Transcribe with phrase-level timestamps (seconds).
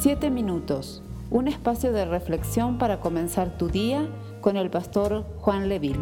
[0.00, 4.08] Siete minutos, un espacio de reflexión para comenzar tu día
[4.40, 5.98] con el pastor Juan Leville.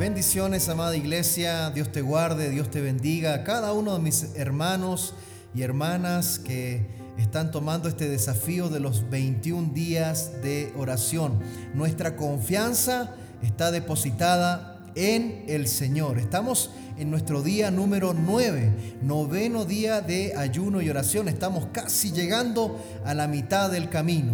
[0.00, 3.34] Bendiciones, amada iglesia, Dios te guarde, Dios te bendiga.
[3.34, 5.14] A cada uno de mis hermanos
[5.54, 6.88] y hermanas que
[7.18, 11.38] están tomando este desafío de los 21 días de oración.
[11.72, 16.18] Nuestra confianza está depositada en el Señor.
[16.18, 21.28] Estamos en nuestro día número 9, noveno día de ayuno y oración.
[21.28, 24.32] Estamos casi llegando a la mitad del camino.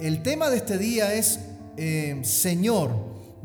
[0.00, 1.40] El tema de este día es,
[1.76, 2.90] eh, Señor,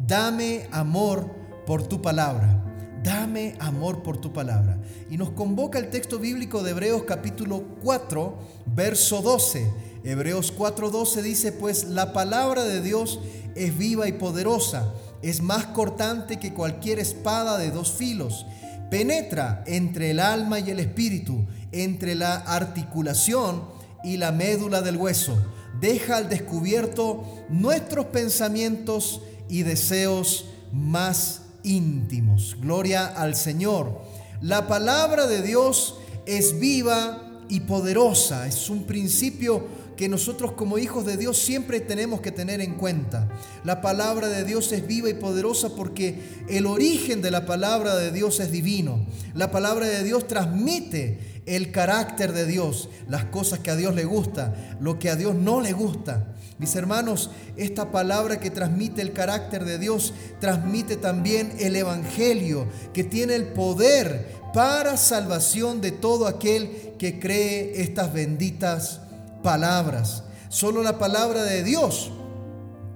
[0.07, 1.29] dame amor
[1.65, 2.63] por tu palabra.
[3.03, 4.79] Dame amor por tu palabra.
[5.09, 9.71] Y nos convoca el texto bíblico de Hebreos capítulo 4, verso 12.
[10.03, 13.19] Hebreos 4:12 dice, pues la palabra de Dios
[13.55, 18.45] es viva y poderosa es más cortante que cualquier espada de dos filos.
[18.89, 23.63] Penetra entre el alma y el espíritu, entre la articulación
[24.03, 25.37] y la médula del hueso.
[25.79, 32.55] Deja al descubierto nuestros pensamientos y deseos más íntimos.
[32.59, 34.01] Gloria al Señor.
[34.41, 38.47] La palabra de Dios es viva y poderosa.
[38.47, 39.65] Es un principio
[39.97, 43.27] que nosotros como hijos de Dios siempre tenemos que tener en cuenta.
[43.63, 48.11] La palabra de Dios es viva y poderosa porque el origen de la palabra de
[48.11, 49.05] Dios es divino.
[49.33, 54.05] La palabra de Dios transmite el carácter de Dios, las cosas que a Dios le
[54.05, 56.27] gusta, lo que a Dios no le gusta.
[56.59, 63.03] Mis hermanos, esta palabra que transmite el carácter de Dios transmite también el Evangelio, que
[63.03, 69.01] tiene el poder para salvación de todo aquel que cree estas benditas
[69.41, 70.23] palabras.
[70.49, 72.11] Solo la palabra de Dios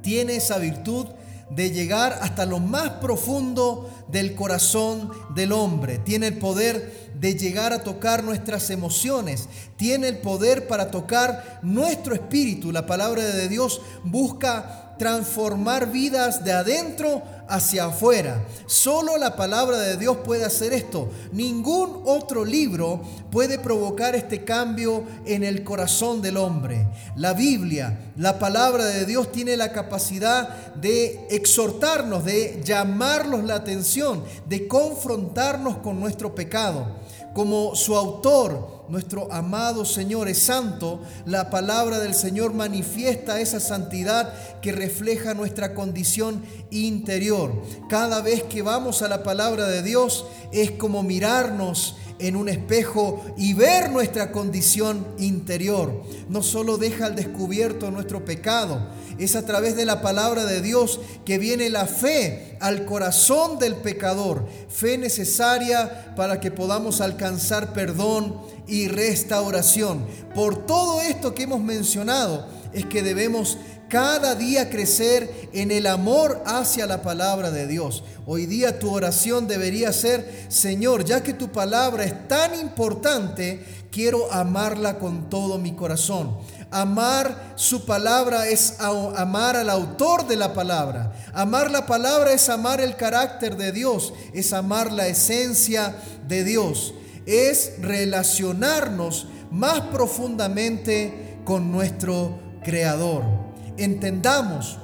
[0.01, 1.07] tiene esa virtud
[1.55, 5.97] de llegar hasta lo más profundo del corazón del hombre.
[5.99, 9.49] Tiene el poder de llegar a tocar nuestras emociones.
[9.81, 12.71] Tiene el poder para tocar nuestro espíritu.
[12.71, 18.45] La palabra de Dios busca transformar vidas de adentro hacia afuera.
[18.67, 21.09] Solo la palabra de Dios puede hacer esto.
[21.31, 23.01] Ningún otro libro
[23.31, 26.87] puede provocar este cambio en el corazón del hombre.
[27.15, 34.23] La Biblia, la palabra de Dios tiene la capacidad de exhortarnos, de llamarnos la atención,
[34.47, 36.85] de confrontarnos con nuestro pecado.
[37.33, 44.33] Como su autor, nuestro amado Señor es santo, la palabra del Señor manifiesta esa santidad
[44.61, 47.53] que refleja nuestra condición interior.
[47.89, 53.23] Cada vez que vamos a la palabra de Dios es como mirarnos en un espejo
[53.37, 56.03] y ver nuestra condición interior.
[56.29, 58.87] No solo deja al descubierto nuestro pecado,
[59.17, 63.75] es a través de la palabra de Dios que viene la fe al corazón del
[63.75, 70.05] pecador, fe necesaria para que podamos alcanzar perdón y restauración.
[70.33, 73.57] Por todo esto que hemos mencionado, es que debemos
[73.91, 78.05] cada día crecer en el amor hacia la palabra de Dios.
[78.25, 84.31] Hoy día tu oración debería ser, Señor, ya que tu palabra es tan importante, quiero
[84.31, 86.37] amarla con todo mi corazón.
[86.71, 91.11] Amar su palabra es amar al autor de la palabra.
[91.33, 95.97] Amar la palabra es amar el carácter de Dios, es amar la esencia
[96.29, 96.93] de Dios,
[97.25, 103.50] es relacionarnos más profundamente con nuestro Creador.
[103.81, 104.77] Entendamos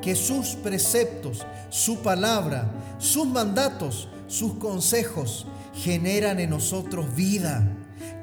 [0.00, 7.68] que sus preceptos, su palabra, sus mandatos, sus consejos generan en nosotros vida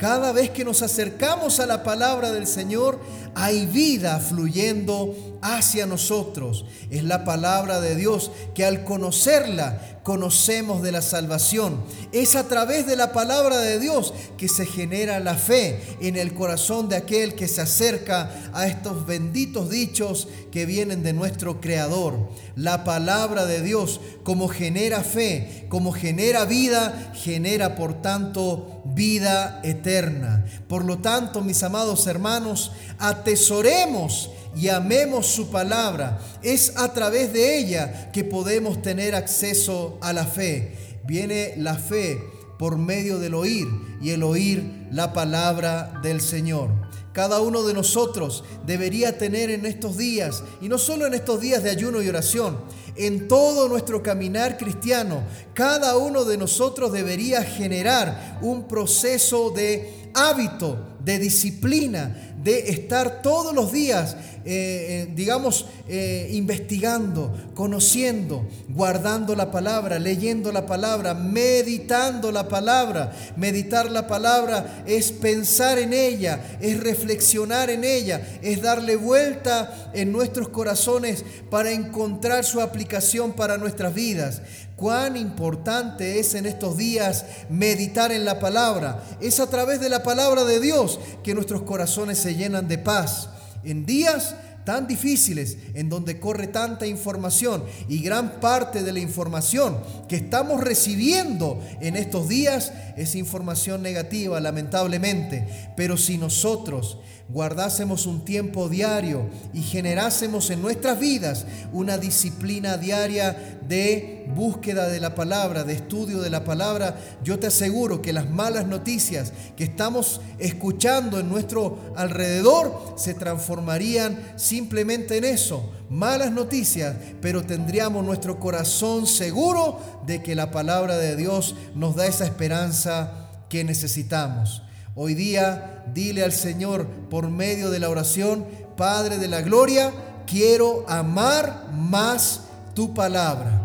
[0.01, 3.00] cada vez que nos acercamos a la palabra del Señor,
[3.35, 6.66] hay vida fluyendo hacia nosotros.
[6.89, 11.84] Es la palabra de Dios que al conocerla conocemos de la salvación.
[12.12, 16.34] Es a través de la palabra de Dios que se genera la fe en el
[16.34, 22.29] corazón de aquel que se acerca a estos benditos dichos que vienen de nuestro Creador.
[22.56, 30.45] La palabra de Dios como genera fe, como genera vida, genera por tanto vida eterna.
[30.68, 36.19] Por lo tanto, mis amados hermanos, atesoremos y amemos su palabra.
[36.42, 41.00] Es a través de ella que podemos tener acceso a la fe.
[41.06, 42.21] Viene la fe
[42.57, 43.68] por medio del oír
[44.01, 46.69] y el oír la palabra del Señor.
[47.13, 51.62] Cada uno de nosotros debería tener en estos días, y no solo en estos días
[51.62, 52.59] de ayuno y oración,
[52.95, 55.24] en todo nuestro caminar cristiano,
[55.54, 63.54] cada uno de nosotros debería generar un proceso de hábito, de disciplina, de estar todos
[63.54, 72.32] los días, eh, eh, digamos, eh, investigando, conociendo, guardando la palabra, leyendo la palabra, meditando
[72.32, 73.14] la palabra.
[73.36, 80.12] Meditar la palabra es pensar en ella, es reflexionar en ella, es darle vuelta en
[80.12, 84.42] nuestros corazones para encontrar su aplicación para nuestras vidas
[84.81, 89.04] cuán importante es en estos días meditar en la palabra.
[89.22, 93.30] Es a través de la palabra de Dios que nuestros corazones se llenan de paz.
[93.63, 94.33] En días
[94.66, 100.62] tan difíciles, en donde corre tanta información y gran parte de la información que estamos
[100.62, 105.48] recibiendo en estos días es información negativa, lamentablemente.
[105.78, 106.98] Pero si nosotros
[107.31, 115.00] guardásemos un tiempo diario y generásemos en nuestras vidas una disciplina diaria de búsqueda de
[115.00, 119.63] la palabra, de estudio de la palabra, yo te aseguro que las malas noticias que
[119.63, 128.39] estamos escuchando en nuestro alrededor se transformarían simplemente en eso, malas noticias, pero tendríamos nuestro
[128.39, 134.63] corazón seguro de que la palabra de Dios nos da esa esperanza que necesitamos.
[134.94, 138.46] Hoy día dile al Señor por medio de la oración,
[138.76, 139.94] Padre de la Gloria,
[140.28, 142.42] quiero amar más
[142.74, 143.62] tu palabra.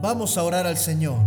[0.00, 1.18] Vamos a orar al Señor.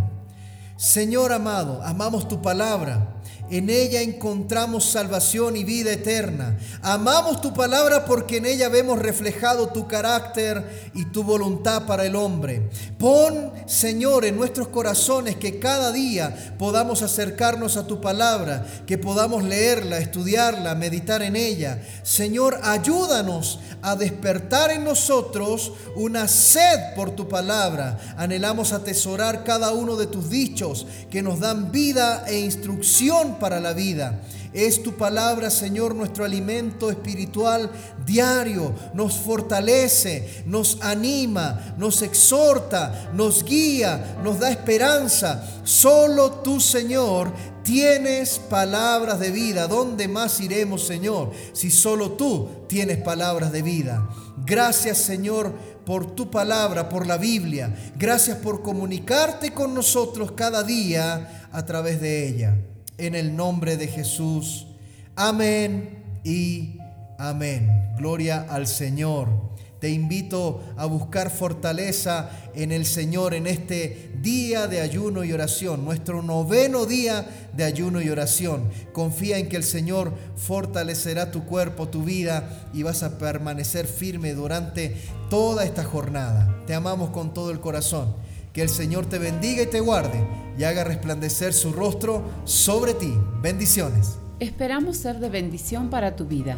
[0.75, 3.20] Señor amado, amamos tu palabra.
[3.51, 6.57] En ella encontramos salvación y vida eterna.
[6.81, 12.15] Amamos tu palabra porque en ella vemos reflejado tu carácter y tu voluntad para el
[12.15, 12.69] hombre.
[12.97, 19.43] Pon, Señor, en nuestros corazones que cada día podamos acercarnos a tu palabra, que podamos
[19.43, 21.83] leerla, estudiarla, meditar en ella.
[22.03, 27.99] Señor, ayúdanos a despertar en nosotros una sed por tu palabra.
[28.15, 33.73] Anhelamos atesorar cada uno de tus dichos que nos dan vida e instrucción para la
[33.73, 34.21] vida.
[34.53, 37.71] Es tu palabra, Señor, nuestro alimento espiritual
[38.05, 38.73] diario.
[38.93, 45.43] Nos fortalece, nos anima, nos exhorta, nos guía, nos da esperanza.
[45.63, 47.33] Solo tú, Señor,
[47.63, 49.67] tienes palabras de vida.
[49.67, 54.07] ¿Dónde más iremos, Señor, si solo tú tienes palabras de vida?
[54.45, 55.51] Gracias, Señor,
[55.83, 57.75] por tu palabra, por la Biblia.
[57.97, 62.57] Gracias por comunicarte con nosotros cada día a través de ella
[63.01, 64.67] en el nombre de Jesús.
[65.15, 66.77] Amén y
[67.17, 67.93] amén.
[67.97, 69.51] Gloria al Señor.
[69.79, 75.83] Te invito a buscar fortaleza en el Señor en este día de ayuno y oración,
[75.83, 78.69] nuestro noveno día de ayuno y oración.
[78.93, 84.35] Confía en que el Señor fortalecerá tu cuerpo, tu vida y vas a permanecer firme
[84.35, 84.95] durante
[85.31, 86.55] toda esta jornada.
[86.67, 88.13] Te amamos con todo el corazón.
[88.53, 90.25] Que el Señor te bendiga y te guarde
[90.57, 93.13] y haga resplandecer su rostro sobre ti.
[93.41, 94.17] Bendiciones.
[94.39, 96.57] Esperamos ser de bendición para tu vida.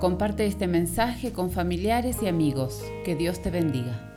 [0.00, 2.80] Comparte este mensaje con familiares y amigos.
[3.04, 4.10] Que Dios te bendiga.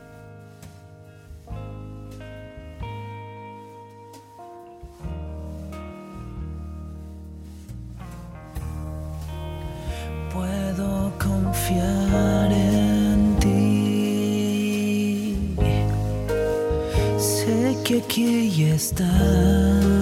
[10.31, 12.51] Puedo confiar
[17.88, 19.97] que aquí ya está.